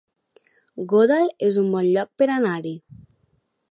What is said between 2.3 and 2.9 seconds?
anar-hi